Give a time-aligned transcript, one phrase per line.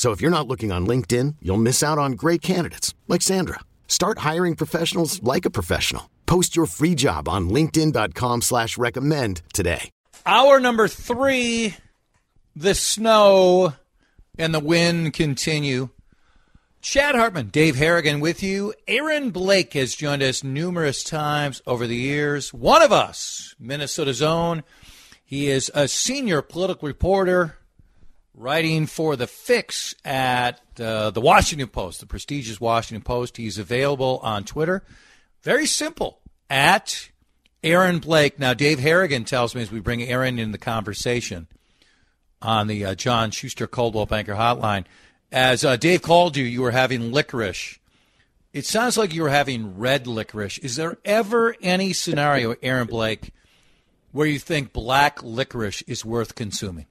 [0.00, 3.60] So if you're not looking on LinkedIn, you'll miss out on great candidates like Sandra.
[3.86, 6.08] Start hiring professionals like a professional.
[6.24, 9.90] Post your free job on LinkedIn.com slash recommend today.
[10.24, 11.76] Hour number three,
[12.56, 13.74] the snow
[14.38, 15.90] and the wind continue.
[16.80, 18.72] Chad Hartman, Dave Harrigan with you.
[18.88, 22.54] Aaron Blake has joined us numerous times over the years.
[22.54, 24.62] One of us, Minnesota's own.
[25.26, 27.58] He is a senior political reporter
[28.40, 33.36] writing for the Fix at uh, the Washington Post, the prestigious Washington Post.
[33.36, 34.82] He's available on Twitter.
[35.42, 37.10] Very simple at
[37.62, 38.38] Aaron Blake.
[38.38, 41.48] Now, Dave Harrigan tells me as we bring Aaron in the conversation
[42.40, 44.86] on the uh, John Schuster Coldwell Banker Hotline.
[45.30, 47.78] As uh, Dave called you, you were having licorice.
[48.52, 50.58] It sounds like you were having red licorice.
[50.58, 53.32] Is there ever any scenario, Aaron Blake,
[54.12, 56.86] where you think black licorice is worth consuming?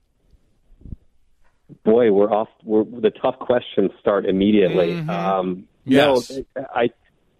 [1.84, 2.50] Boy, we're off.
[2.64, 4.94] We're, the tough questions start immediately.
[4.94, 5.10] Mm-hmm.
[5.10, 6.30] Um, Yes.
[6.56, 6.90] No, I,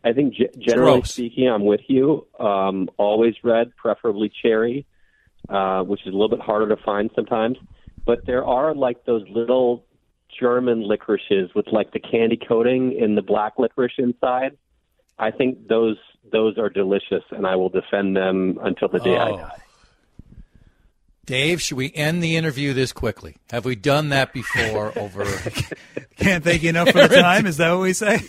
[0.04, 1.12] I think g- generally gross.
[1.12, 2.26] speaking, I'm with you.
[2.40, 4.88] Um, always red, preferably cherry,
[5.50, 7.58] uh, which is a little bit harder to find sometimes.
[8.06, 9.86] But there are like those little
[10.40, 14.58] German licorices with like the candy coating in the black licorice inside.
[15.20, 15.98] I think those
[16.32, 19.38] those are delicious, and I will defend them until the day I Oh.
[19.38, 19.58] die.
[21.30, 23.36] Dave, should we end the interview this quickly?
[23.52, 25.24] Have we done that before over
[26.18, 27.46] Can't thank you enough for the time.
[27.46, 28.22] Is that what we say?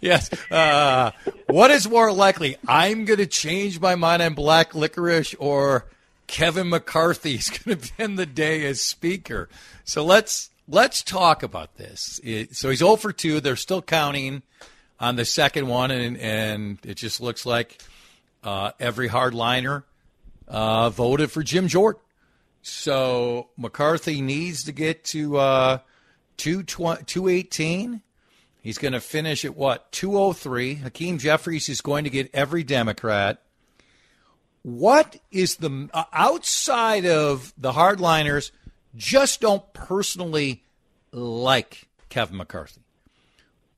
[0.00, 0.30] Yes.
[0.48, 1.10] Uh,
[1.48, 2.56] what is more likely?
[2.68, 5.86] I'm going to change my mind on black licorice, or
[6.28, 9.48] Kevin McCarthy is going to end the day as speaker.
[9.84, 12.20] So let's let's talk about this.
[12.22, 13.40] It- so he's 0 for 2.
[13.40, 14.42] They're still counting
[15.00, 17.82] on the second one, and and it just looks like
[18.44, 19.82] uh, every hardliner
[20.46, 22.00] uh, voted for Jim Jordan.
[22.68, 25.78] So McCarthy needs to get to uh,
[26.36, 28.02] 218.
[28.60, 29.92] He's going to finish at what?
[29.92, 30.74] 203.
[30.74, 33.40] Hakeem Jeffries is going to get every Democrat.
[34.62, 38.50] What is the uh, outside of the hardliners
[38.96, 40.64] just don't personally
[41.12, 42.80] like Kevin McCarthy?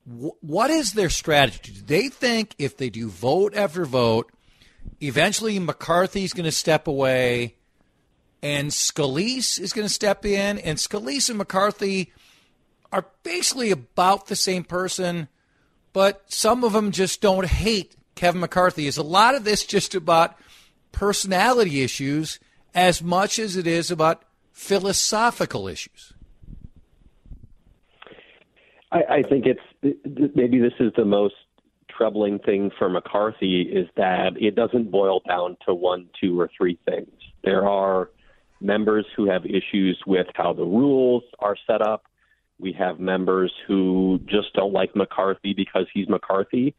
[0.07, 1.73] Wh- What is their strategy?
[1.73, 4.31] Do they think if they do vote after vote,
[4.99, 7.53] eventually McCarthy's going to step away
[8.41, 12.13] and Scalise is going to step in, and Scalise and McCarthy
[12.91, 15.27] are basically about the same person,
[15.93, 18.87] but some of them just don't hate Kevin McCarthy.
[18.87, 20.37] Is a lot of this just about
[20.91, 22.39] personality issues
[22.73, 26.13] as much as it is about philosophical issues?
[28.91, 29.61] I, I think it's
[30.35, 31.35] maybe this is the most
[31.89, 36.79] troubling thing for McCarthy is that it doesn't boil down to one, two, or three
[36.85, 37.11] things.
[37.43, 38.09] There are
[38.61, 42.05] members who have issues with how the rules are set up.
[42.59, 46.75] We have members who just don't like McCarthy because he's McCarthy.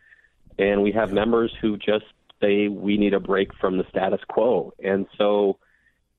[0.59, 2.05] And we have members who just
[2.41, 4.75] say we need a break from the status quo.
[4.83, 5.59] And so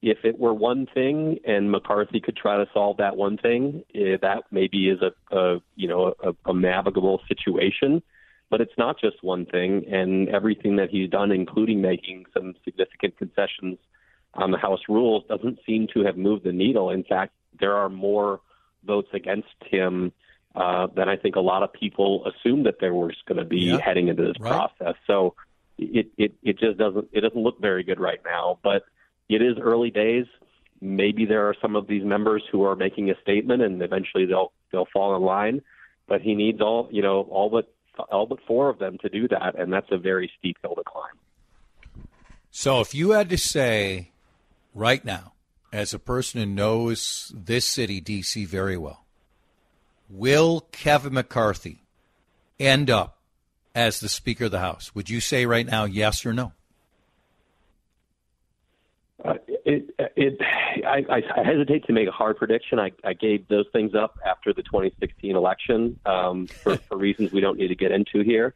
[0.01, 4.17] if it were one thing and McCarthy could try to solve that one thing, eh,
[4.21, 8.01] that maybe is a, a you know a, a navigable situation.
[8.49, 13.17] But it's not just one thing, and everything that he's done, including making some significant
[13.17, 13.77] concessions
[14.33, 16.89] on the House rules, doesn't seem to have moved the needle.
[16.89, 18.41] In fact, there are more
[18.85, 20.11] votes against him
[20.55, 23.59] uh, than I think a lot of people assumed that there was going to be
[23.59, 23.77] Yeah.
[23.77, 24.49] heading into this Right.
[24.51, 24.95] process.
[25.07, 25.35] So
[25.77, 28.59] it, it it just doesn't it doesn't look very good right now.
[28.61, 28.83] But
[29.29, 30.25] it is early days.
[30.81, 34.51] Maybe there are some of these members who are making a statement, and eventually they'll
[34.71, 35.61] they'll fall in line.
[36.07, 37.73] But he needs all you know all but
[38.09, 40.83] all but four of them to do that, and that's a very steep hill to
[40.83, 41.17] climb.
[42.49, 44.10] So if you had to say
[44.73, 45.33] right now,
[45.73, 49.05] as a person who knows this city, D.C., very well,
[50.09, 51.83] will Kevin McCarthy
[52.59, 53.17] end up
[53.73, 54.93] as the Speaker of the House?
[54.93, 56.53] Would you say right now yes or no?
[59.23, 59.35] Uh,
[59.65, 60.39] it, it,
[60.85, 62.79] I, I, hesitate to make a hard prediction.
[62.79, 67.39] I, I gave those things up after the 2016 election um, for, for reasons we
[67.39, 68.55] don't need to get into here.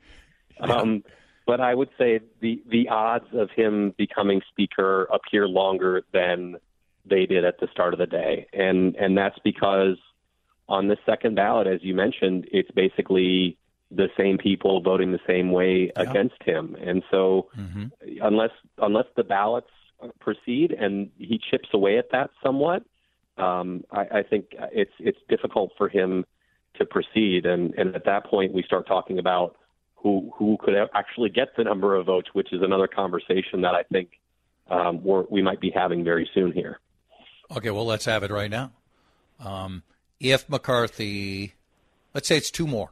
[0.59, 1.03] Um,
[1.45, 6.57] but I would say the the odds of him becoming speaker appear longer than
[7.05, 9.97] they did at the start of the day, and and that's because
[10.67, 13.57] on the second ballot, as you mentioned, it's basically
[13.91, 16.03] the same people voting the same way yeah.
[16.03, 17.85] against him, and so mm-hmm.
[18.21, 19.69] unless unless the ballots
[20.19, 22.83] proceed and he chips away at that somewhat,
[23.37, 26.25] um, I, I think it's it's difficult for him
[26.79, 29.55] to proceed, and and at that point we start talking about
[29.95, 33.83] who who could actually get the number of votes, which is another conversation that I
[33.83, 34.09] think
[34.69, 36.79] um, we might be having very soon here.
[37.55, 38.71] Okay, well let's have it right now.
[39.39, 39.83] Um,
[40.19, 41.53] if McCarthy,
[42.13, 42.91] let's say it's two more,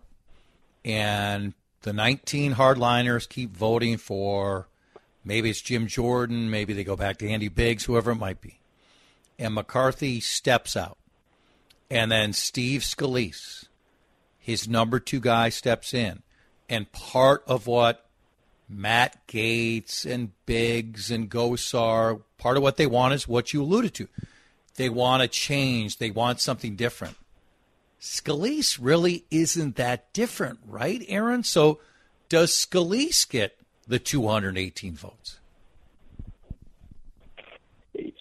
[0.83, 4.67] and the 19 hardliners keep voting for
[5.23, 8.59] maybe it's Jim Jordan, maybe they go back to Andy Biggs, whoever it might be,
[9.39, 10.97] and McCarthy steps out,
[11.89, 13.67] and then Steve Scalise,
[14.37, 16.21] his number two guy, steps in
[16.73, 18.03] and part of what
[18.67, 23.93] Matt Gaetz and Biggs and Gosar, part of what they want is what you alluded
[23.93, 24.07] to.
[24.75, 25.99] They want a change.
[25.99, 27.15] They want something different.
[28.01, 31.43] Scalise really isn't that different, right, Aaron?
[31.43, 31.79] So
[32.27, 33.55] does Scalise get
[33.87, 35.39] the 218 votes?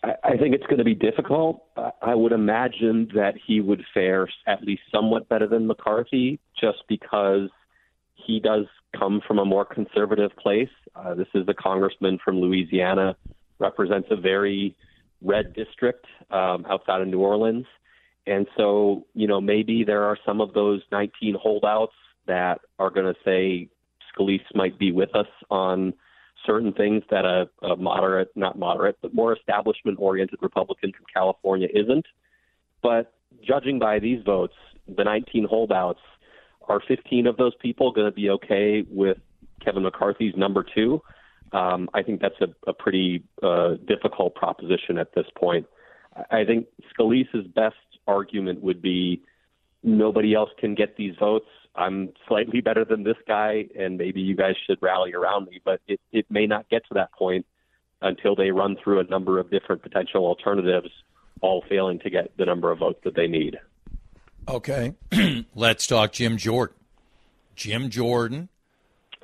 [0.04, 1.64] I think it's going to be difficult.
[2.02, 7.48] I would imagine that he would fare at least somewhat better than McCarthy just because
[8.26, 8.66] he does
[8.98, 10.68] come from a more conservative place.
[10.94, 13.16] Uh, this is the congressman from Louisiana,
[13.58, 14.76] represents a very
[15.22, 17.66] red district um, outside of New Orleans.
[18.26, 21.94] And so, you know, maybe there are some of those 19 holdouts
[22.26, 23.68] that are going to say
[24.12, 25.92] Scalise might be with us on
[26.46, 31.68] certain things that a, a moderate, not moderate, but more establishment oriented Republican from California
[31.72, 32.06] isn't.
[32.82, 33.12] But
[33.46, 34.54] judging by these votes,
[34.88, 36.00] the 19 holdouts
[36.68, 39.18] are 15 of those people going to be okay with
[39.64, 41.02] Kevin McCarthy's number two?
[41.52, 45.66] Um, I think that's a, a pretty uh, difficult proposition at this point.
[46.30, 47.76] I think Scalise's best
[48.06, 49.22] argument would be
[49.82, 51.46] nobody else can get these votes.
[51.74, 55.60] I'm slightly better than this guy, and maybe you guys should rally around me.
[55.64, 57.46] But it, it may not get to that point
[58.02, 60.90] until they run through a number of different potential alternatives,
[61.40, 63.58] all failing to get the number of votes that they need.
[64.48, 64.94] Okay,
[65.54, 66.76] let's talk Jim Jordan.
[67.54, 68.48] Jim Jordan,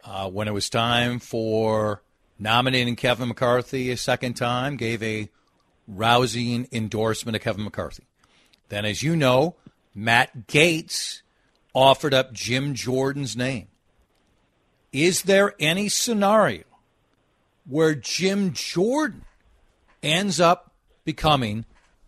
[0.05, 2.03] uh, when it was time for
[2.39, 5.29] nominating Kevin McCarthy a second time, gave a
[5.89, 8.05] rousing endorsement of Kevin McCarthy.
[8.69, 9.57] Then, as you know,
[9.93, 11.23] Matt Gaetz
[11.75, 13.67] offered up Jim Jordan's name.
[14.93, 16.63] Is there any scenario
[17.67, 19.25] where Jim Jordan
[20.01, 20.73] ends up
[21.05, 21.65] becoming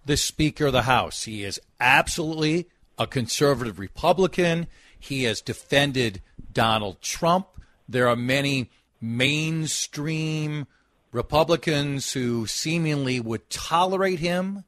[0.06, 1.24] the Speaker of the House?
[1.24, 2.68] He is absolutely
[3.00, 4.66] a conservative Republican.
[4.98, 6.20] He has defended
[6.52, 7.48] Donald Trump.
[7.88, 8.70] There are many
[9.00, 10.66] mainstream
[11.10, 14.64] Republicans who seemingly would tolerate him.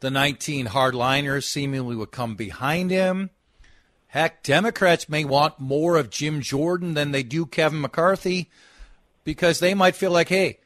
[0.00, 3.30] The 19 hardliners seemingly would come behind him.
[4.08, 8.50] Heck, Democrats may want more of Jim Jordan than they do Kevin McCarthy
[9.22, 10.58] because they might feel like, hey,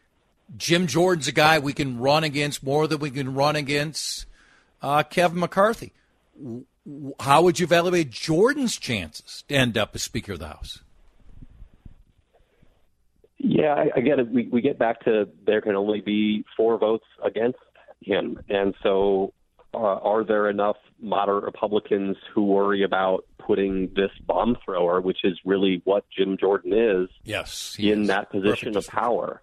[0.56, 4.24] Jim Jordan's a guy we can run against more than we can run against
[4.80, 5.92] uh, Kevin McCarthy
[7.20, 10.82] how would you evaluate Jordan's chances to end up as Speaker of the House?
[13.38, 17.58] Yeah, I, again, we, we get back to there can only be four votes against
[18.00, 18.38] him.
[18.48, 19.32] And so,
[19.74, 25.38] uh, are there enough moderate Republicans who worry about putting this bomb thrower, which is
[25.44, 28.08] really what Jim Jordan is, yes, in is.
[28.08, 29.42] that position Perfect of power?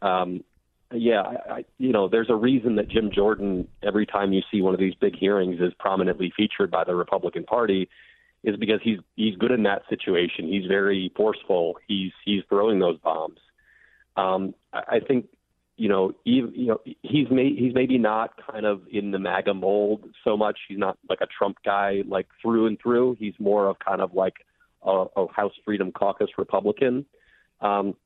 [0.00, 0.42] Um,
[0.92, 4.62] yeah, I, I, you know, there's a reason that Jim Jordan, every time you see
[4.62, 7.88] one of these big hearings, is prominently featured by the Republican Party,
[8.42, 10.48] is because he's he's good in that situation.
[10.48, 11.78] He's very forceful.
[11.88, 13.38] He's he's throwing those bombs.
[14.16, 15.26] Um, I, I think,
[15.76, 19.54] you know, he, you know, he's may, he's maybe not kind of in the MAGA
[19.54, 20.58] mold so much.
[20.68, 23.16] He's not like a Trump guy like through and through.
[23.18, 24.34] He's more of kind of like
[24.82, 27.06] a, a House Freedom Caucus Republican.
[27.60, 27.96] Um,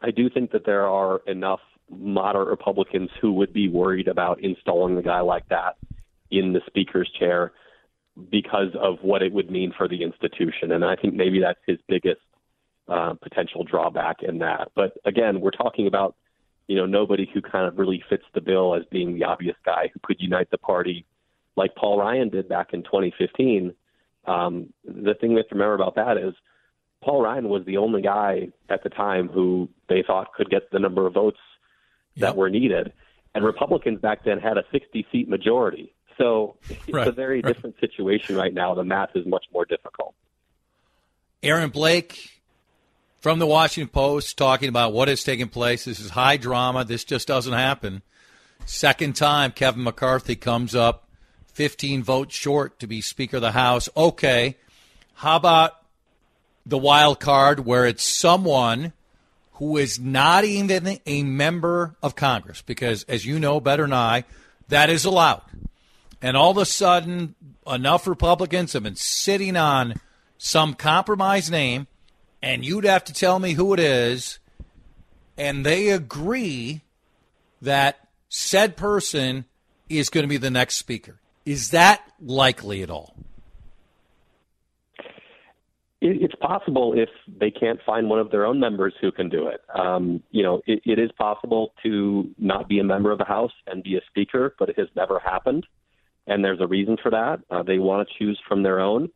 [0.00, 1.60] I do think that there are enough
[1.90, 5.76] moderate Republicans who would be worried about installing a guy like that
[6.30, 7.52] in the speaker's chair
[8.30, 10.72] because of what it would mean for the institution.
[10.72, 12.20] And I think maybe that's his biggest
[12.88, 14.70] uh, potential drawback in that.
[14.74, 16.16] But again, we're talking about
[16.66, 19.90] you know nobody who kind of really fits the bill as being the obvious guy
[19.92, 21.04] who could unite the party,
[21.56, 23.74] like Paul Ryan did back in 2015.
[24.26, 26.34] Um, the thing we have to remember about that is
[27.02, 30.78] Paul Ryan was the only guy at the time who they thought could get the
[30.78, 31.38] number of votes.
[32.20, 32.92] That were needed.
[33.34, 35.92] And Republicans back then had a 60 seat majority.
[36.18, 37.54] So it's Right, a very right.
[37.54, 38.74] different situation right now.
[38.74, 40.14] The math is much more difficult.
[41.42, 42.42] Aaron Blake
[43.20, 45.84] from the Washington Post talking about what is taking place.
[45.84, 46.84] This is high drama.
[46.84, 48.02] This just doesn't happen.
[48.66, 51.08] Second time Kevin McCarthy comes up
[51.54, 53.88] 15 votes short to be Speaker of the House.
[53.96, 54.56] Okay.
[55.14, 55.72] How about
[56.66, 58.92] the wild card where it's someone
[59.60, 62.62] who is not even a member of Congress?
[62.62, 64.24] Because, as you know better than I,
[64.68, 65.42] that is allowed.
[66.22, 67.34] And all of a sudden,
[67.66, 70.00] enough Republicans have been sitting on
[70.38, 71.88] some compromise name,
[72.42, 74.38] and you'd have to tell me who it is,
[75.36, 76.80] and they agree
[77.60, 79.44] that said person
[79.90, 81.20] is going to be the next speaker.
[81.44, 83.14] Is that likely at all?
[86.00, 89.48] It, it's possible if they can't find one of their own members who can do
[89.48, 89.60] it.
[89.74, 93.52] Um, you know, it, it is possible to not be a member of the House
[93.66, 95.66] and be a speaker, but it has never happened,
[96.26, 97.40] and there's a reason for that.
[97.50, 99.08] Uh, they want to choose from their own.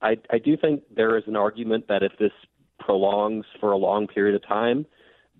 [0.00, 2.32] I, I do think there is an argument that if this
[2.78, 4.86] prolongs for a long period of time,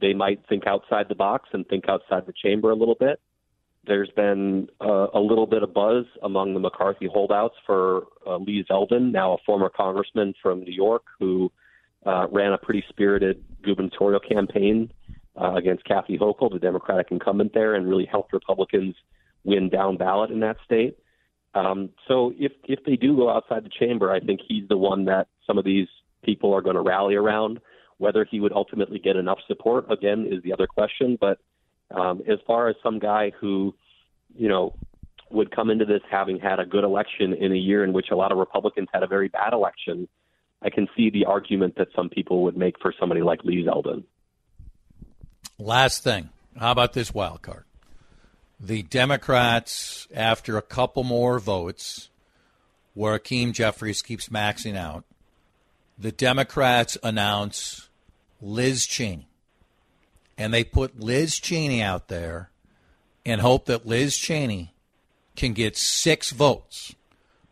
[0.00, 3.20] they might think outside the box and think outside the chamber a little bit.
[3.84, 8.64] There's been uh, a little bit of buzz among the McCarthy holdouts for uh, Lee
[8.70, 11.50] Zeldin, now a former congressman from New York, who
[12.06, 14.92] uh, ran a pretty spirited gubernatorial campaign
[15.40, 18.94] uh, against Kathy Hochul, the Democratic incumbent there, and really helped Republicans
[19.44, 20.96] win down ballot in that state.
[21.54, 25.04] Um, so if if they do go outside the chamber, I think he's the one
[25.06, 25.88] that some of these
[26.24, 27.60] people are going to rally around.
[27.98, 31.18] Whether he would ultimately get enough support, again, is the other question.
[31.20, 31.38] But
[31.92, 33.74] um, as far as some guy who,
[34.36, 34.74] you know,
[35.30, 38.16] would come into this having had a good election in a year in which a
[38.16, 40.08] lot of Republicans had a very bad election,
[40.62, 44.04] I can see the argument that some people would make for somebody like Lee Zeldin.
[45.58, 46.30] Last thing.
[46.58, 47.64] How about this wild card?
[48.60, 52.10] The Democrats, after a couple more votes,
[52.94, 55.04] where Hakeem Jeffries keeps maxing out,
[55.98, 57.88] the Democrats announce
[58.40, 59.28] Liz Cheney.
[60.42, 62.50] And they put Liz Cheney out there
[63.24, 64.74] and hope that Liz Cheney
[65.36, 66.96] can get six votes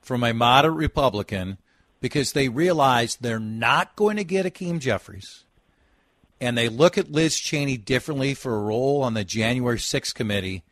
[0.03, 1.59] from a moderate Republican
[2.01, 5.45] because they realize they're not going to get Hakeem Jeffries
[6.41, 10.65] and they look at Liz Cheney differently for a role on the January 6th committee,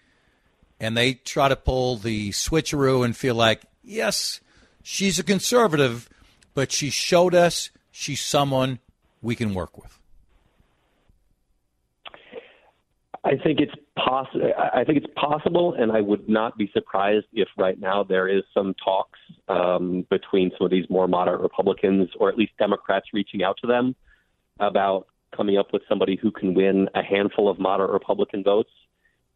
[0.80, 4.40] and they try to pull the switcheroo and feel like, yes,
[4.82, 6.08] she's a conservative,
[6.54, 8.78] but she showed us she's someone
[9.20, 9.97] we can work with.
[13.24, 14.52] I think it's possible.
[14.72, 18.42] I think it's possible, and I would not be surprised if right now there is
[18.54, 23.42] some talks um, between some of these more moderate Republicans, or at least Democrats, reaching
[23.42, 23.96] out to them
[24.60, 28.70] about coming up with somebody who can win a handful of moderate Republican votes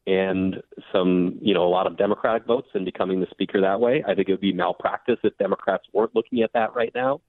[0.06, 0.56] and
[0.92, 4.02] some, you know, a lot of Democratic votes and becoming the speaker that way.
[4.06, 7.20] I think it would be malpractice if Democrats weren't looking at that right now.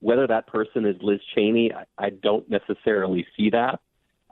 [0.00, 3.80] Whether that person is Liz Cheney, I, I don't necessarily see that.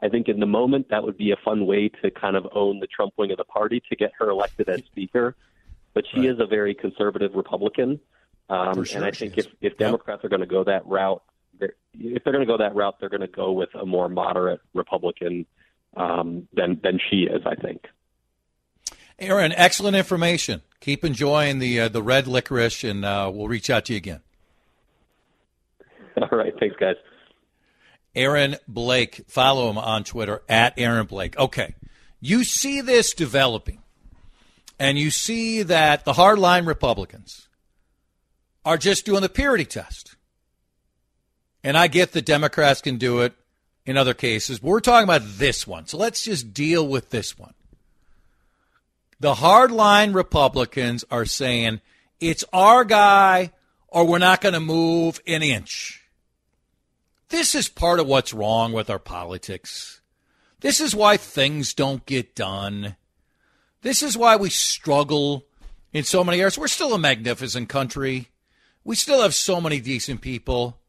[0.02, 2.80] I think in the moment that would be a fun way to kind of own
[2.80, 5.36] the Trump wing of the party to get her elected as speaker.
[5.92, 8.00] But she is a very conservative Republican,
[8.48, 11.22] um, sure and I think if if Democrats are going to go that route,
[11.58, 14.08] they're, if they're going to go that route, they're going to go with a more
[14.08, 15.46] moderate Republican
[15.96, 17.42] um, than than she is.
[17.46, 17.86] I think.
[19.20, 20.62] Aaron, excellent information.
[20.80, 24.20] Keep enjoying the uh, the red licorice, and uh, we'll reach out to you again.
[26.16, 26.96] All right, thanks, guys.
[28.14, 29.24] Aaron Blake.
[29.28, 31.38] Follow him on Twitter at Aaron Blake.
[31.38, 31.74] Okay.
[32.20, 33.80] You see this developing,
[34.78, 37.48] and you see that the hardline Republicans
[38.64, 40.16] are just doing the purity test.
[41.64, 43.34] And I get the Democrats can do it
[43.86, 45.86] in other cases, but we're talking about this one.
[45.86, 47.54] So let's just deal with this one.
[49.18, 51.80] The hardline Republicans are saying
[52.20, 53.52] it's our guy
[53.88, 55.99] or we're not going to move an inch.
[57.30, 60.00] This is part of what's wrong with our politics.
[60.60, 62.96] This is why things don't get done.
[63.82, 65.46] This is why we struggle
[65.92, 66.58] in so many areas.
[66.58, 68.28] We're still a magnificent country.
[68.84, 70.80] We still have so many decent people.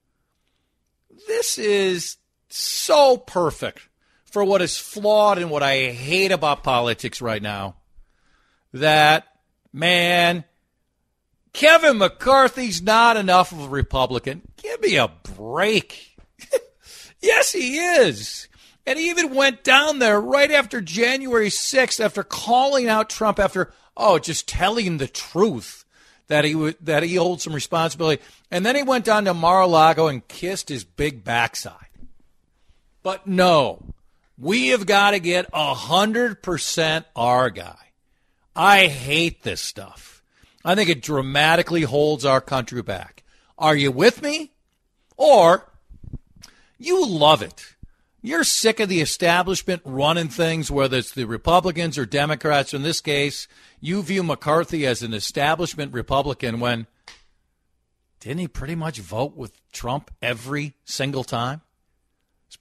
[1.28, 2.18] This is
[2.50, 3.88] so perfect
[4.26, 7.76] for what is flawed and what I hate about politics right now.
[8.74, 9.28] That,
[9.72, 10.46] man,
[11.54, 14.42] Kevin McCarthy's not enough of a Republican.
[14.58, 16.11] Give me a break.
[17.22, 18.48] yes, he is.
[18.86, 23.72] And he even went down there right after January 6th after calling out Trump after,
[23.96, 25.86] oh, just telling the truth
[26.28, 28.22] that he would that he holds some responsibility.
[28.50, 31.76] And then he went down to Mar-a-Lago and kissed his big backside.
[33.04, 33.94] But no,
[34.38, 37.78] we have got to get a hundred percent our guy.
[38.56, 40.24] I hate this stuff.
[40.64, 43.24] I think it dramatically holds our country back.
[43.58, 44.52] Are you with me?
[45.18, 45.71] Or
[46.82, 47.76] you love it.
[48.24, 52.74] You're sick of the establishment running things, whether it's the Republicans or Democrats.
[52.74, 53.48] In this case,
[53.80, 56.88] you view McCarthy as an establishment Republican when
[58.20, 61.62] didn't he pretty much vote with Trump every single time?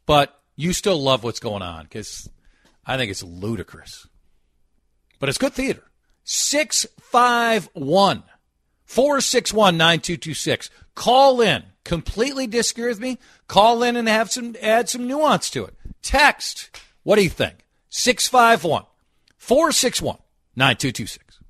[0.07, 2.29] But you still love what's going on because
[2.87, 4.07] I think it's ludicrous.
[5.19, 5.85] But it's good theater.
[6.25, 8.23] 651
[8.85, 10.71] 461 9226.
[10.95, 11.65] Call in.
[11.91, 13.19] Completely disagree with me?
[13.49, 15.75] Call in and have some add some nuance to it.
[16.03, 16.71] Text.
[17.03, 17.67] What do you think?
[17.89, 18.85] 651
[19.37, 20.19] 461
[20.55, 21.41] 9226.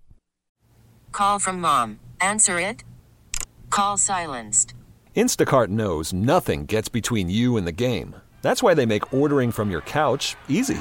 [1.13, 2.01] Call from mom.
[2.23, 2.85] Answer it.
[3.69, 4.73] Call silenced.
[5.15, 8.17] Instacart knows nothing gets between you and the game.
[8.41, 10.81] That's why they make ordering from your couch easy.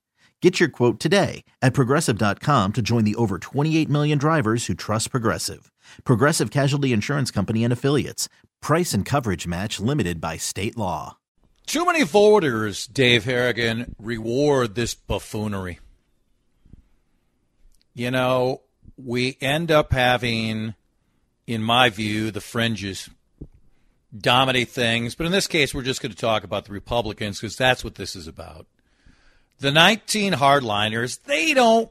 [0.41, 5.11] Get your quote today at progressive.com to join the over 28 million drivers who trust
[5.11, 5.71] Progressive.
[6.03, 8.27] Progressive Casualty Insurance Company and Affiliates.
[8.59, 11.17] Price and coverage match limited by state law.
[11.67, 15.79] Too many voters, Dave Harrigan, reward this buffoonery.
[17.93, 18.61] You know,
[18.97, 20.73] we end up having,
[21.45, 23.11] in my view, the fringes
[24.17, 25.13] dominate things.
[25.13, 27.95] But in this case, we're just going to talk about the Republicans because that's what
[27.95, 28.65] this is about.
[29.61, 31.87] The 19 hardliners, they don't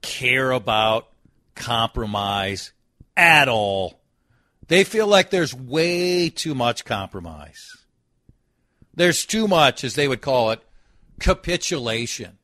[0.00, 1.08] care about
[1.54, 2.72] compromise
[3.14, 4.00] at all.
[4.68, 7.76] They feel like there's way too much compromise.
[8.94, 10.60] There's too much, as they would call it,
[11.20, 12.38] capitulation.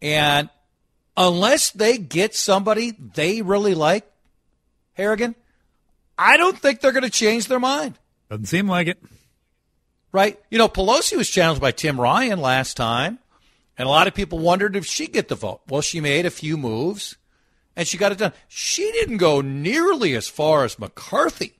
[0.00, 0.48] And
[1.16, 4.08] unless they get somebody they really like,
[4.92, 5.34] Harrigan,
[6.16, 7.98] I don't think they're going to change their mind.
[8.30, 9.02] Doesn't seem like it.
[10.16, 10.40] Right?
[10.48, 13.18] You know, Pelosi was challenged by Tim Ryan last time,
[13.76, 15.60] and a lot of people wondered if she'd get the vote.
[15.68, 17.16] Well, she made a few moves,
[17.76, 18.32] and she got it done.
[18.48, 21.58] She didn't go nearly as far as McCarthy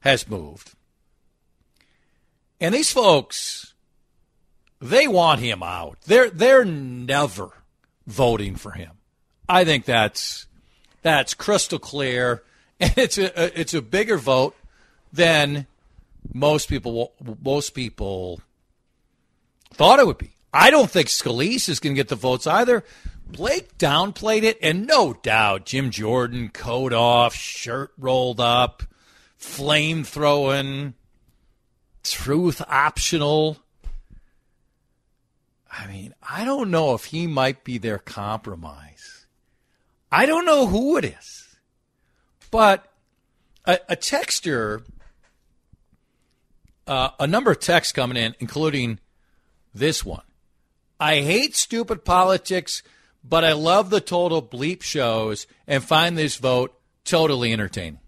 [0.00, 0.72] has moved.
[2.58, 3.74] And these folks,
[4.80, 5.98] they want him out.
[6.06, 7.50] They're they're never
[8.06, 8.92] voting for him.
[9.50, 10.46] I think that's
[11.02, 12.42] that's crystal clear,
[12.80, 14.56] and it's a it's a bigger vote
[15.12, 15.66] than
[16.32, 18.40] most people most people
[19.74, 20.32] thought it would be.
[20.52, 22.84] I don't think Scalise is going to get the votes either.
[23.26, 28.82] Blake downplayed it, and no doubt Jim Jordan, coat off, shirt rolled up,
[29.36, 30.94] flame throwing,
[32.02, 33.58] truth optional.
[35.70, 39.26] I mean, I don't know if he might be their compromise.
[40.10, 41.56] I don't know who it is.
[42.50, 42.90] But
[43.66, 44.84] a, a texter,
[46.88, 48.98] uh, a number of texts coming in, including
[49.74, 50.22] this one.
[50.98, 52.82] I hate stupid politics,
[53.22, 56.74] but I love the total bleep shows and find this vote
[57.04, 58.00] totally entertaining.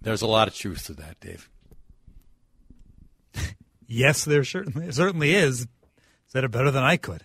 [0.00, 1.48] There's a lot of truth to that, Dave.
[3.90, 5.66] Yes, there certainly certainly is.
[6.26, 7.24] Said it better than I could.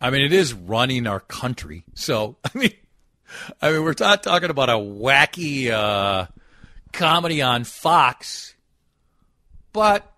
[0.00, 1.82] I mean, it is running our country.
[1.94, 2.72] So, I mean,
[3.60, 6.26] I mean, we're not talking about a wacky uh,
[6.92, 8.54] comedy on Fox,
[9.72, 10.10] but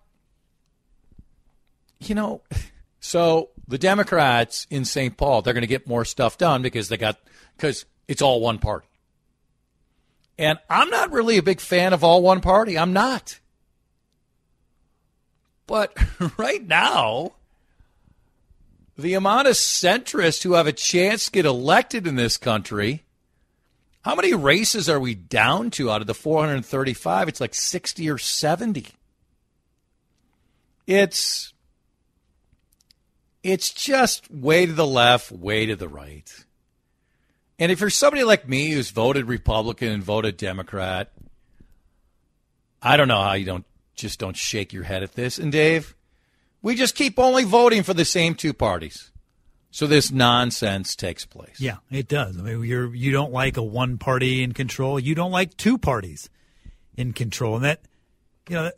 [1.99, 2.41] you know,
[2.99, 5.15] so the Democrats in St.
[5.15, 7.19] Paul, they're going to get more stuff done because they got
[7.55, 8.87] because it's all one party.
[10.37, 12.77] And I'm not really a big fan of all one party.
[12.77, 13.39] I'm not.
[15.67, 15.95] But
[16.37, 17.33] right now,
[18.97, 23.03] the amount of centrists who have a chance to get elected in this country,
[24.03, 27.27] how many races are we down to out of the 435?
[27.29, 28.87] It's like 60 or 70.
[30.85, 31.53] It's
[33.43, 36.29] it's just way to the left, way to the right.
[37.59, 41.11] And if you're somebody like me who's voted Republican and voted Democrat,
[42.81, 45.37] I don't know how you don't just don't shake your head at this.
[45.37, 45.95] And Dave,
[46.61, 49.11] we just keep only voting for the same two parties.
[49.73, 51.59] So this nonsense takes place.
[51.59, 52.37] Yeah, it does.
[52.37, 54.99] I mean, you're you don't like a one party in control.
[54.99, 56.29] You don't like two parties
[56.95, 57.81] in control, and that
[58.47, 58.71] you know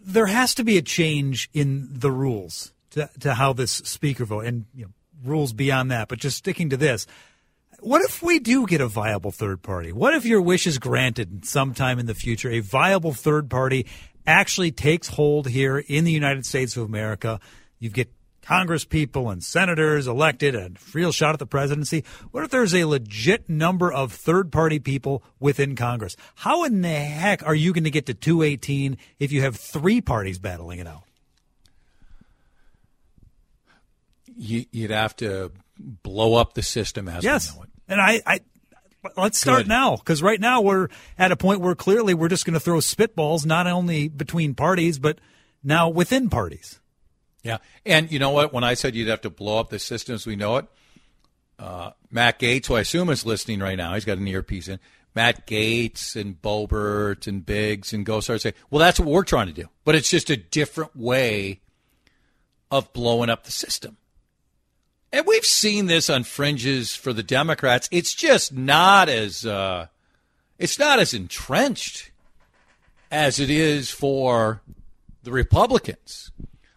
[0.00, 4.44] there has to be a change in the rules to, to how this speaker vote
[4.44, 4.90] and you know,
[5.24, 6.06] rules beyond that.
[6.06, 7.08] But just sticking to this,
[7.80, 9.90] what if we do get a viable third party?
[9.90, 12.48] What if your wish is granted sometime in the future?
[12.48, 13.86] A viable third party
[14.24, 17.40] actually takes hold here in the United States of America.
[17.80, 18.08] You get
[18.42, 22.04] Congress people and senators elected, a real shot at the presidency.
[22.32, 26.16] What if there's a legit number of third party people within Congress?
[26.34, 30.00] How in the heck are you going to get to 218 if you have three
[30.00, 31.04] parties battling it out?
[34.34, 37.52] You'd have to blow up the system as yes.
[37.52, 37.68] we know it.
[37.88, 38.40] And I, I
[39.16, 39.68] let's start Good.
[39.68, 42.78] now because right now we're at a point where clearly we're just going to throw
[42.78, 45.18] spitballs not only between parties but
[45.62, 46.80] now within parties.
[47.42, 47.58] Yeah.
[47.84, 48.52] And you know what?
[48.52, 50.66] When I said you'd have to blow up the system as we know it,
[51.58, 54.78] uh, Matt Gaetz, who I assume is listening right now, he's got an earpiece in.
[55.14, 59.52] Matt Gaetz and Boebert and Biggs and Gosar say, well, that's what we're trying to
[59.52, 59.68] do.
[59.84, 61.60] But it's just a different way
[62.70, 63.98] of blowing up the system.
[65.12, 67.88] And we've seen this on fringes for the Democrats.
[67.92, 69.88] It's just not as uh,
[70.58, 72.10] it's not as entrenched
[73.10, 74.62] as it is for
[75.22, 76.31] the Republicans.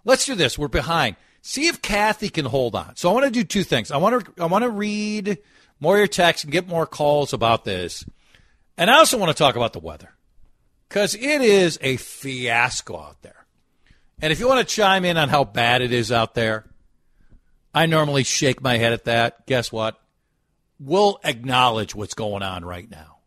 [0.06, 0.58] Let's do this.
[0.58, 1.18] We're behind.
[1.42, 2.96] See if Kathy can hold on.
[2.96, 3.92] So I want to do two things.
[3.92, 5.40] I want to I want to read
[5.80, 8.06] more your texts and get more calls about this.
[8.78, 10.12] And I also want to talk about the weather.
[10.88, 13.46] Because it is a fiasco out there.
[14.22, 16.66] And if you want to chime in on how bad it is out there,
[17.74, 19.46] I normally shake my head at that.
[19.46, 20.00] Guess what?
[20.80, 23.18] We'll acknowledge what's going on right now.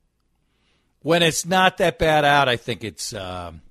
[1.00, 3.62] When it's not that bad out, I think it's um,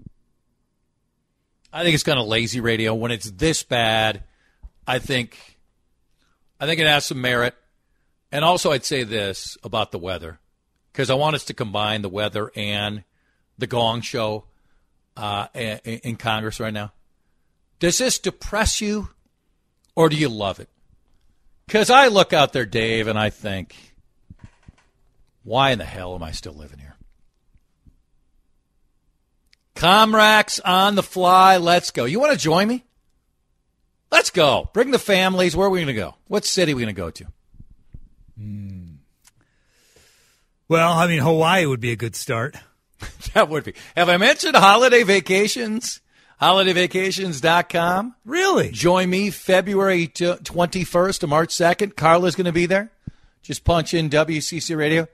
[1.78, 2.96] I think it's kind of lazy radio.
[2.96, 4.24] When it's this bad,
[4.88, 5.60] I think
[6.60, 7.54] I think it has some merit.
[8.32, 10.40] And also, I'd say this about the weather
[10.92, 13.04] because I want us to combine the weather and
[13.60, 14.46] the Gong Show
[15.16, 16.94] uh, in, in Congress right now.
[17.78, 19.10] Does this depress you,
[19.96, 20.70] or do you love it?
[21.68, 23.76] Because I look out there, Dave, and I think,
[25.44, 26.87] why in the hell am I still living here?
[29.78, 31.58] Comrax on the fly.
[31.58, 32.06] Let's go.
[32.06, 32.84] You want to join me?
[34.12, 34.70] Let's go.
[34.74, 35.56] Bring the families.
[35.56, 36.16] Where are we going to go?
[36.28, 37.26] What city are we going to go to?
[38.38, 38.84] Hmm.
[40.68, 42.56] Well, I mean, Hawaii would be a good start.
[43.34, 43.74] That would be.
[43.96, 46.02] Have I mentioned holiday vacations?
[46.42, 48.16] HolidayVacations.com.
[48.26, 48.72] Really?
[48.72, 51.96] Join me February t- 21st to March 2nd.
[51.96, 52.92] Carla's going to be there.
[53.42, 55.08] Just punch in WCC Radio.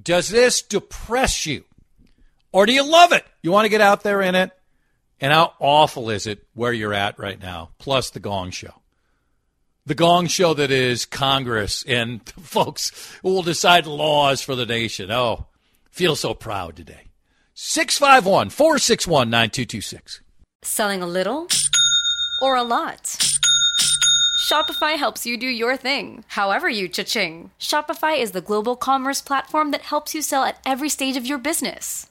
[0.00, 1.64] Does this depress you?
[2.54, 3.26] Or do you love it?
[3.42, 4.52] You want to get out there in it?
[5.20, 7.70] And how awful is it where you're at right now?
[7.78, 8.74] Plus the Gong Show.
[9.86, 15.10] The Gong Show that is Congress and folks who will decide laws for the nation.
[15.10, 15.46] Oh,
[15.90, 17.08] feel so proud today.
[17.54, 20.20] 651 461 9226.
[20.62, 21.48] Selling a little
[22.40, 23.18] or a lot?
[24.44, 27.50] Shopify helps you do your thing, however you cha-ching.
[27.58, 31.38] Shopify is the global commerce platform that helps you sell at every stage of your
[31.38, 32.10] business.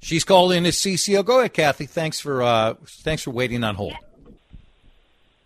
[0.00, 1.24] She's called in as CCO.
[1.24, 1.86] Go ahead, Kathy.
[1.86, 3.94] Thanks for uh, thanks for waiting on hold.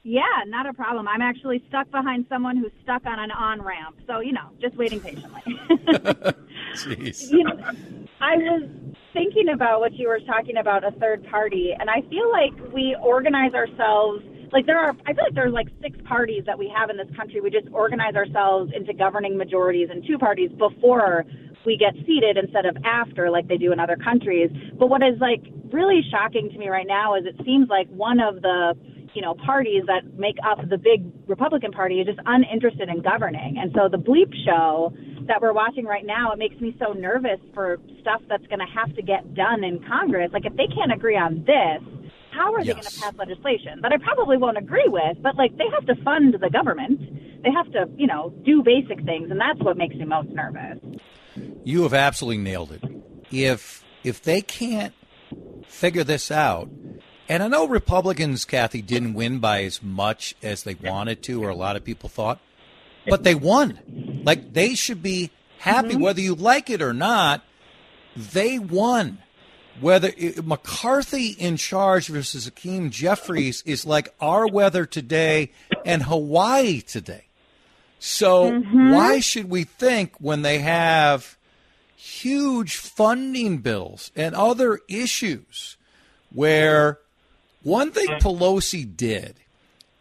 [0.07, 1.09] Yeah, not a problem.
[1.09, 3.97] I'm actually stuck behind someone who's stuck on an on ramp.
[4.07, 5.41] So, you know, just waiting patiently.
[6.75, 7.31] Jeez.
[7.33, 7.59] You know,
[8.21, 8.69] I was
[9.15, 12.95] thinking about what you were talking about a third party, and I feel like we
[13.01, 14.23] organize ourselves.
[14.53, 17.09] Like there are, I feel like there's like six parties that we have in this
[17.17, 17.41] country.
[17.41, 21.25] We just organize ourselves into governing majorities and two parties before
[21.65, 24.51] we get seated instead of after, like they do in other countries.
[24.79, 28.21] But what is like really shocking to me right now is it seems like one
[28.21, 28.75] of the
[29.15, 33.57] you know, parties that make up the big Republican Party is just uninterested in governing.
[33.59, 34.93] And so the bleep show
[35.29, 38.67] that we're watching right now, it makes me so nervous for stuff that's going to
[38.67, 40.31] have to get done in Congress.
[40.33, 41.81] Like if they can't agree on this,
[42.33, 45.23] how are they going to pass legislation that I probably won't agree with?
[45.23, 47.01] But like they have to fund the government.
[47.45, 50.79] They have to, you know, do basic things, and that's what makes me most nervous.
[51.65, 52.83] You have absolutely nailed it.
[53.31, 54.95] If if they can't
[55.67, 56.69] figure this out,
[57.29, 61.49] and I know Republicans, Kathy, didn't win by as much as they wanted to, or
[61.49, 62.39] a lot of people thought,
[63.09, 64.23] but they won.
[64.25, 66.03] Like they should be happy, mm-hmm.
[66.03, 67.43] whether you like it or not.
[68.15, 69.19] They won.
[69.81, 75.51] Whether it, McCarthy in charge versus Hakeem Jeffries is like our weather today
[75.85, 77.25] and Hawaii today.
[77.99, 78.93] So mm-hmm.
[78.93, 81.37] why should we think when they have
[82.05, 85.79] huge funding bills and other issues
[86.31, 86.99] where
[87.63, 89.37] one thing Pelosi did,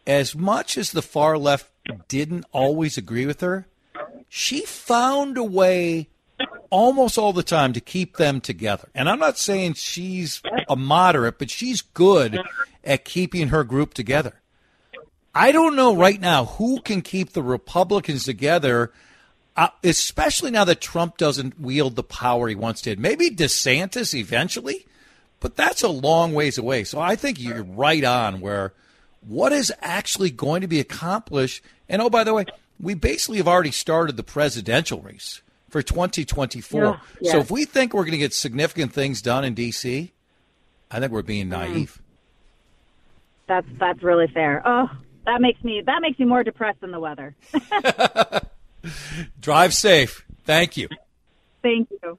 [0.05, 1.69] as much as the far left
[2.09, 3.67] didn't always agree with her,
[4.27, 6.09] she found a way
[6.69, 8.89] almost all the time to keep them together.
[8.93, 12.37] And I'm not saying she's a moderate, but she's good
[12.83, 14.41] at keeping her group together.
[15.33, 18.91] I don't know right now who can keep the Republicans together,
[19.55, 22.99] uh, especially now that Trump doesn't wield the power he once did.
[22.99, 24.85] Maybe DeSantis eventually,
[25.39, 26.83] but that's a long ways away.
[26.83, 28.73] So I think you're right on where
[29.21, 31.63] what is actually going to be accomplished.
[31.87, 32.45] And oh, by the way,
[32.79, 36.83] we basically have already started the presidential race for 2024.
[36.83, 37.31] Yeah, yeah.
[37.31, 40.11] So if we think we're going to get significant things done in D.C.,
[40.89, 41.73] I think we're being mm-hmm.
[41.73, 42.01] naive.
[43.47, 44.61] That's that's really fair.
[44.65, 44.89] Oh,
[45.25, 47.35] that makes me that makes me more depressed than the weather.
[49.39, 50.25] Drive safe.
[50.43, 50.89] Thank you.
[51.61, 52.17] Thank you.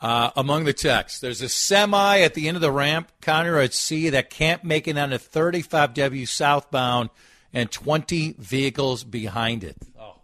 [0.00, 3.72] Uh, among the texts, there's a semi at the end of the ramp, Connor at
[3.72, 7.08] sea, that can't make it on a 35W southbound
[7.54, 9.76] and 20 vehicles behind it.
[9.98, 10.16] Oh,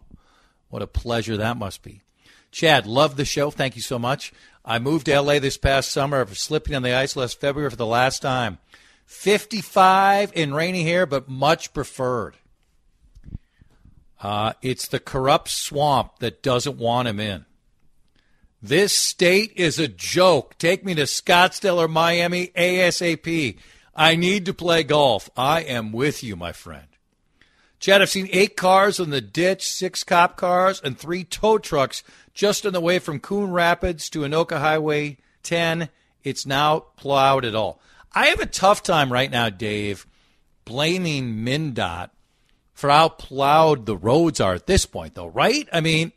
[0.69, 2.03] what a pleasure that must be.
[2.51, 3.49] Chad, love the show.
[3.49, 4.31] Thank you so much.
[4.63, 7.75] I moved to LA this past summer after slipping on the ice last February for
[7.75, 8.59] the last time.
[9.05, 12.35] 55 and rainy here, but much preferred.
[14.21, 17.45] Uh, it's the corrupt swamp that doesn't want him in.
[18.61, 20.57] This state is a joke.
[20.59, 23.57] Take me to Scottsdale or Miami ASAP.
[23.95, 25.29] I need to play golf.
[25.35, 26.87] I am with you, my friend.
[27.79, 32.03] Chad, I've seen eight cars in the ditch, six cop cars, and three tow trucks
[32.35, 35.89] just on the way from Coon Rapids to Anoka Highway 10.
[36.23, 37.81] It's now plowed at all.
[38.13, 40.05] I have a tough time right now, Dave,
[40.65, 42.11] blaming MnDOT
[42.81, 45.69] for how plowed the roads are at this point, though, right?
[45.71, 46.11] I mean,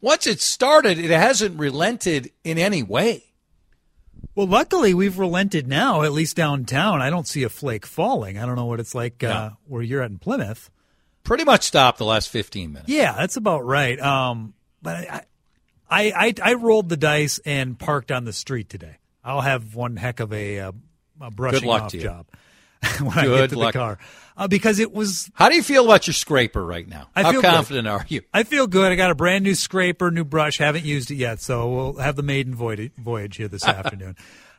[0.00, 3.22] once it started, it hasn't relented in any way.
[4.34, 7.00] Well, luckily we've relented now, at least downtown.
[7.00, 8.36] I don't see a flake falling.
[8.36, 10.70] I don't know what it's like uh, where you're at in Plymouth.
[11.22, 12.88] Pretty much stopped the last 15 minutes.
[12.88, 13.98] Yeah, that's about right.
[14.00, 15.22] Um, but I,
[15.88, 18.96] I, I, I rolled the dice and parked on the street today.
[19.22, 20.72] I'll have one heck of a, uh,
[21.20, 22.26] a brushing off job
[23.00, 23.72] when I Good get to luck.
[23.72, 23.98] the car
[24.40, 25.30] uh, because it was.
[25.34, 27.08] How do you feel about your scraper right now?
[27.14, 27.50] I how feel good.
[27.50, 28.22] confident are you?
[28.32, 28.90] I feel good.
[28.90, 30.56] I got a brand new scraper, new brush.
[30.58, 34.16] Haven't used it yet, so we'll have the maiden voyage, here this afternoon.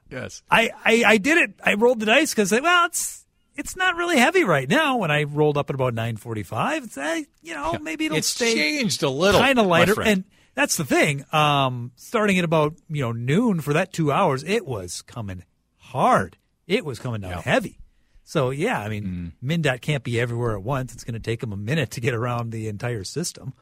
[0.10, 0.44] Yes.
[0.52, 1.54] I, I, I did it.
[1.64, 4.98] I rolled the dice because well, it's it's not really heavy right now.
[4.98, 6.96] When I rolled up at about nine forty five,
[7.42, 10.00] you know maybe it'll It's stay changed a little, kind of lighter.
[10.00, 11.26] And that's the thing.
[11.34, 15.44] Um, starting at about you know noon for that two hours, it was coming
[15.78, 16.38] hard.
[16.68, 17.81] It was coming down heavy.
[18.24, 19.62] So yeah, I mean, Mm.
[19.62, 20.94] MnDOT can't be everywhere at once.
[20.94, 23.54] It's going to take them a minute to get around the entire system.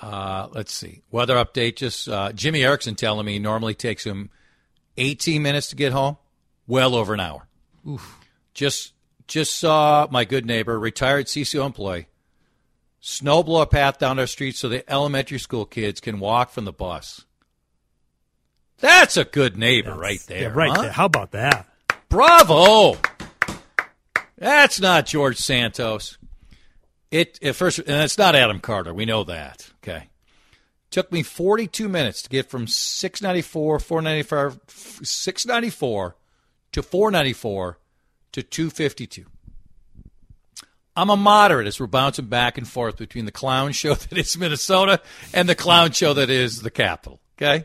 [0.00, 1.02] Uh, let's see.
[1.10, 1.76] Weather update.
[1.76, 4.30] Just uh, Jimmy Erickson telling me normally takes him
[4.96, 6.16] 18 minutes to get home.
[6.66, 7.46] Well over an hour.
[8.54, 8.92] Just
[9.26, 12.06] just saw my good neighbor, retired CCO employee,
[13.02, 16.72] snowblow a path down our street so the elementary school kids can walk from the
[16.72, 17.24] bus.
[18.78, 20.42] That's a good neighbor right there.
[20.42, 20.82] Yeah, right huh?
[20.82, 20.92] there.
[20.92, 21.66] How about that?
[22.12, 22.98] Bravo.
[24.36, 26.18] That's not George Santos.
[27.10, 28.92] It first, and it's not Adam Carter.
[28.92, 29.70] We know that.
[29.82, 30.10] Okay.
[30.90, 34.60] Took me 42 minutes to get from 694, 495,
[35.02, 36.16] 694
[36.72, 37.78] to 494
[38.32, 39.24] to 252.
[40.94, 44.36] I'm a moderate as we're bouncing back and forth between the clown show that is
[44.36, 45.00] Minnesota
[45.32, 47.20] and the clown show that is the capital.
[47.38, 47.64] Okay.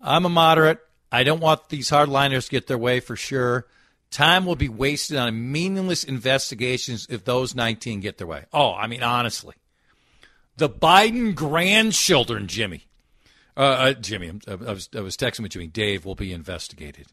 [0.00, 0.80] I'm a moderate.
[1.14, 3.66] I don't want these hardliners to get their way for sure.
[4.10, 8.46] Time will be wasted on meaningless investigations if those 19 get their way.
[8.52, 9.54] Oh, I mean, honestly.
[10.56, 12.86] The Biden grandchildren, Jimmy.
[13.56, 15.68] Uh, uh, Jimmy, I I was, I was texting with Jimmy.
[15.68, 17.06] Dave will be investigated.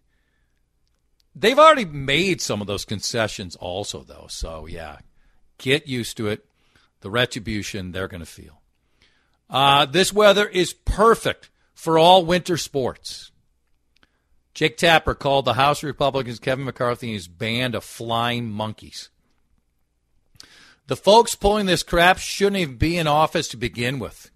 [1.36, 4.26] They've already made some of those concessions, also, though.
[4.30, 4.98] So, yeah,
[5.60, 6.46] get used to it.
[7.02, 8.62] The retribution they're going to feel.
[9.48, 13.31] Uh, this weather is perfect for all winter sports.
[14.62, 19.10] Jake Tapper called the House Republicans Kevin McCarthy and his band of flying monkeys.
[20.86, 24.30] The folks pulling this crap shouldn't even be in office to begin with.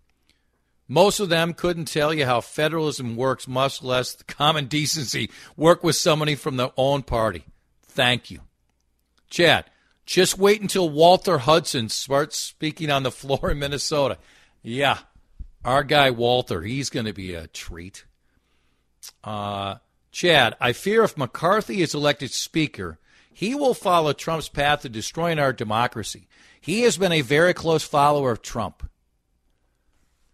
[0.87, 5.83] Most of them couldn't tell you how federalism works, much less the common decency work
[5.83, 7.45] with somebody from their own party.
[7.83, 8.39] Thank you.
[9.29, 9.65] Chad,
[10.07, 14.17] just wait until Walter Hudson starts speaking on the floor in Minnesota.
[14.63, 14.97] Yeah,
[15.63, 18.05] our guy Walter, he's going to be a treat.
[19.23, 19.75] Uh,
[20.15, 22.97] Chad, I fear if McCarthy is elected Speaker,
[23.33, 26.29] he will follow Trump's path to destroying our democracy.
[26.61, 28.89] He has been a very close follower of Trump.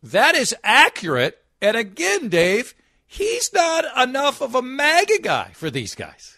[0.03, 1.43] That is accurate.
[1.63, 2.75] And again, Dave,
[3.07, 6.37] he's not enough of a MAGA guy for these guys.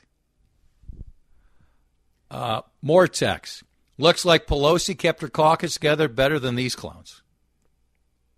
[2.32, 3.64] Uh, more text.
[3.98, 7.22] Looks like Pelosi kept her caucus together better than these clowns.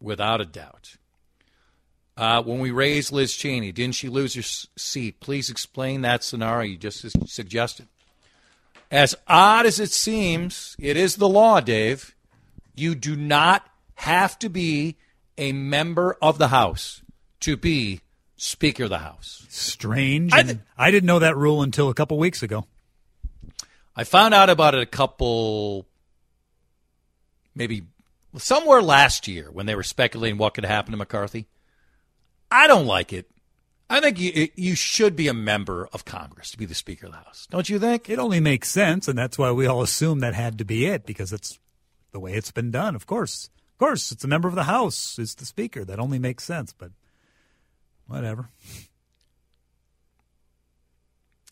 [0.01, 0.95] Without a doubt.
[2.17, 5.19] Uh, when we raised Liz Cheney, didn't she lose her s- seat?
[5.19, 7.87] Please explain that scenario you just suggested.
[8.89, 12.15] As odd as it seems, it is the law, Dave.
[12.73, 14.95] You do not have to be
[15.37, 17.01] a member of the House
[17.41, 17.99] to be
[18.37, 19.45] Speaker of the House.
[19.49, 20.33] Strange.
[20.33, 22.65] and I didn't know that rule until a couple weeks ago.
[23.95, 25.85] I found out about it a couple,
[27.53, 27.83] maybe
[28.37, 31.47] somewhere last year when they were speculating what could happen to McCarthy.
[32.55, 33.29] I don't like it.
[33.89, 37.11] I think you you should be a member of Congress to be the Speaker of
[37.11, 37.47] the House.
[37.51, 38.09] Don't you think?
[38.09, 41.05] It only makes sense, and that's why we all assume that had to be it
[41.05, 41.59] because it's
[42.11, 42.95] the way it's been done.
[42.95, 45.83] Of course, of course, it's a member of the House is the Speaker.
[45.83, 46.91] That only makes sense, but
[48.07, 48.49] whatever.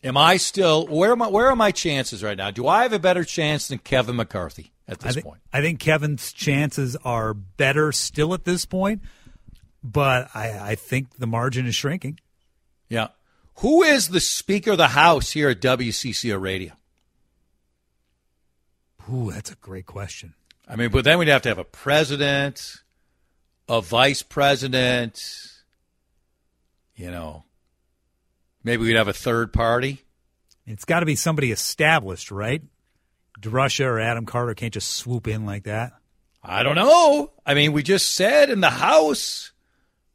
[0.02, 2.50] Am I still where am I, where are my chances right now?
[2.50, 5.40] Do I have a better chance than Kevin McCarthy at I this think, point?
[5.52, 9.02] I think Kevin's chances are better still at this point,
[9.84, 12.18] but I, I think the margin is shrinking.
[12.88, 13.08] Yeah.
[13.58, 16.72] Who is the Speaker of the House here at WCCO Radio?
[19.12, 20.34] Ooh, that's a great question.
[20.66, 22.76] I mean, but then we'd have to have a president,
[23.68, 25.22] a vice president,
[26.96, 27.44] you know,
[28.62, 30.02] maybe we'd have a third party.
[30.66, 32.62] It's got to be somebody established, right?
[33.38, 35.92] DeRusha or Adam Carter can't just swoop in like that?
[36.42, 37.32] I don't know.
[37.44, 39.52] I mean, we just said in the House,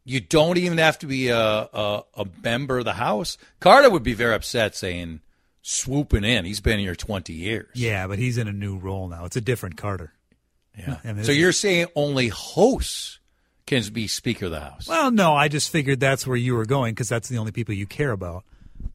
[0.09, 3.37] you don't even have to be a, a, a member of the House.
[3.59, 5.21] Carter would be very upset saying
[5.61, 6.45] swooping in.
[6.45, 7.69] He's been here 20 years.
[7.75, 9.25] Yeah, but he's in a new role now.
[9.25, 10.11] It's a different Carter.
[10.77, 10.97] Yeah.
[11.03, 13.19] I mean, so you're saying only hosts
[13.67, 14.87] can be Speaker of the House?
[14.87, 17.75] Well, no, I just figured that's where you were going because that's the only people
[17.75, 18.43] you care about.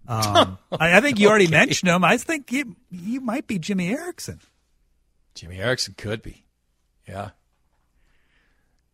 [0.08, 1.56] Um, I, I think you already Okay.
[1.58, 2.02] mentioned him.
[2.02, 4.40] I think you, you might be Jimmy Erickson.
[5.36, 6.44] Jimmy Erickson could be.
[7.06, 7.30] Yeah.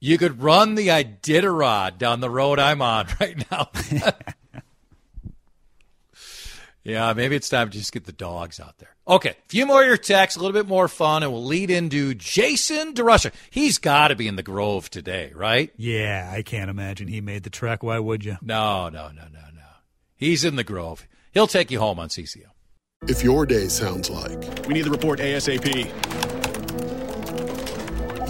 [0.01, 3.69] You could run the Iditarod down the road I'm on right now.
[6.85, 8.97] yeah, maybe it's time to just get the dogs out there.
[9.07, 11.71] Okay, a few more of your texts, a little bit more fun, and we'll lead
[11.71, 13.33] into Jason DeRusha.
[13.51, 15.71] He's got to be in the Grove today, right?
[15.77, 17.83] Yeah, I can't imagine he made the trek.
[17.83, 18.39] Why would you?
[18.41, 19.61] No, no, no, no, no.
[20.17, 21.07] He's in the Grove.
[21.33, 22.47] He'll take you home on CCO.
[23.09, 25.91] If your day sounds like We need the report ASAP.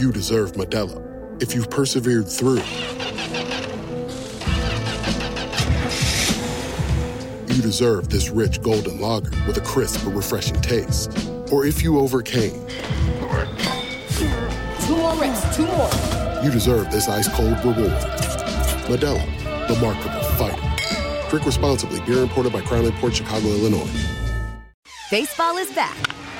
[0.00, 1.09] you deserve Modelo,
[1.40, 2.62] if you've persevered through,
[7.54, 11.10] you deserve this rich golden lager with a crisp but refreshing taste.
[11.52, 12.66] Or if you overcame,
[14.86, 15.90] Two more reps, two more.
[16.44, 17.92] you deserve this ice cold reward.
[18.88, 19.24] Modelo,
[19.68, 21.28] the Markable Fighter.
[21.30, 22.00] Drink responsibly.
[22.00, 23.88] Beer imported by Crown Port Chicago, Illinois.
[25.10, 25.96] Baseball is back,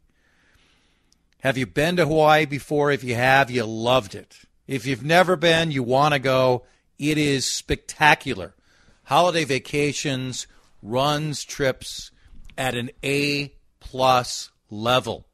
[1.39, 2.91] Have you been to Hawaii before?
[2.91, 4.37] If you have, you loved it.
[4.67, 6.63] If you've never been, you want to go.
[6.97, 8.55] It is spectacular.
[9.03, 10.47] Holiday Vacations
[10.81, 12.11] runs trips
[12.57, 15.25] at an A plus level.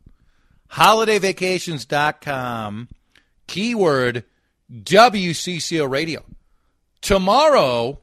[0.72, 2.88] HolidayVacations.com,
[3.47, 4.24] keyword
[4.72, 6.24] WCCO radio.
[7.01, 7.99] Tomorrow,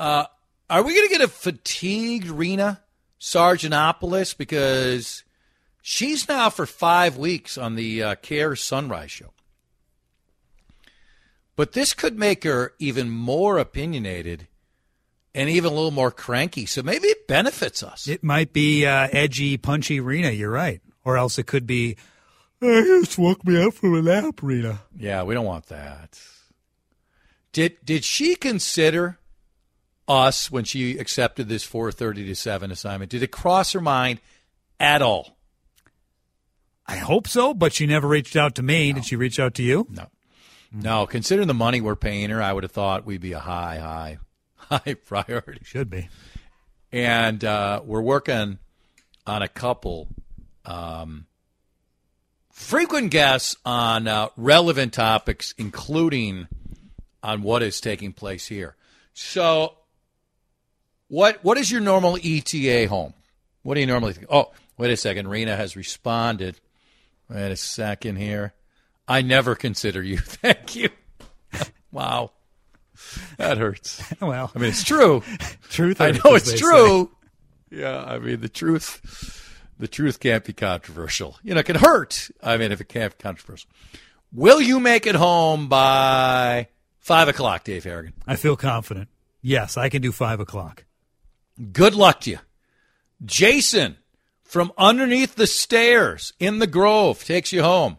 [0.00, 0.26] uh,
[0.70, 2.80] are we going to get a fatigued Rena
[3.20, 5.24] Sarigianopoulos because
[5.82, 9.32] she's now for five weeks on the uh, KARE Sunrise show?
[11.54, 14.48] But this could make her even more opinionated
[15.34, 16.64] and even a little more cranky.
[16.64, 18.08] So maybe it benefits us.
[18.08, 20.30] It might be uh, edgy, punchy Rena.
[20.30, 20.80] You're right.
[21.04, 21.96] Or else it could be,
[22.62, 24.80] I just woke me up from a nap, Rena.
[24.96, 26.18] Yeah, we don't want that.
[27.52, 29.19] Did did she consider
[30.10, 33.10] us when she accepted this 4:30 to 7 assignment?
[33.10, 34.20] Did it cross her mind
[34.78, 35.36] at all?
[36.86, 38.92] I hope so, but she never reached out to me.
[38.92, 39.86] Did she reach out to you?
[39.88, 40.08] No.
[40.72, 43.78] No, considering the money we're paying her, I would have thought we'd be a high,
[43.78, 44.18] high,
[44.56, 45.60] high priority.
[45.64, 46.08] Should be.
[46.92, 48.58] And uh, we're working
[49.26, 50.08] on a couple
[50.64, 51.26] um,
[52.50, 56.48] frequent guests on uh, relevant topics, including
[57.22, 58.76] on what is taking place here.
[59.12, 59.74] So,
[61.10, 63.14] what what is your normal ETA home?
[63.62, 64.28] What do you normally think?
[64.30, 65.28] Oh, wait a second.
[65.28, 66.58] Rena has responded.
[67.28, 68.54] Wait a second here.
[69.08, 70.18] I never consider you.
[70.18, 70.88] Thank you.
[71.92, 72.30] wow.
[73.38, 74.02] That hurts.
[74.20, 75.22] well, I mean, it's true.
[75.68, 77.10] Truth I know it's true.
[77.70, 79.48] Yeah, I mean, the truth.
[79.78, 81.38] The truth can't be controversial.
[81.42, 82.30] You know, it can hurt.
[82.42, 83.68] I mean, if it can't be controversial.
[84.32, 88.12] Will you make it home by five o'clock, Dave Harrigan?
[88.28, 89.08] I feel confident.
[89.42, 90.84] Yes, I can do five o'clock.
[91.60, 92.38] Good luck to you.
[93.22, 93.98] Jason
[94.42, 97.98] from underneath the stairs in the Grove takes you home.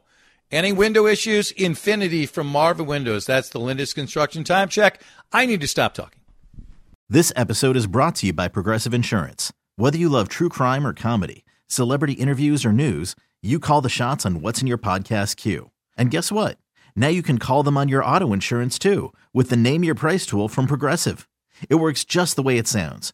[0.49, 1.51] Any window issues?
[1.51, 3.27] Infinity from Marvin Windows.
[3.27, 5.01] That's the Lindus Construction Time Check.
[5.31, 6.21] I need to stop talking.
[7.07, 9.53] This episode is brought to you by Progressive Insurance.
[9.75, 14.25] Whether you love true crime or comedy, celebrity interviews or news, you call the shots
[14.25, 15.69] on what's in your podcast queue.
[15.95, 16.57] And guess what?
[16.95, 20.25] Now you can call them on your auto insurance too with the Name Your Price
[20.25, 21.27] tool from Progressive.
[21.69, 23.13] It works just the way it sounds.